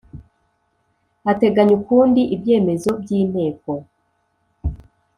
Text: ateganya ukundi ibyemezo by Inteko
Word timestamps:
ateganya 1.31 1.73
ukundi 1.79 2.21
ibyemezo 2.35 2.89
by 3.01 3.09
Inteko 3.19 3.71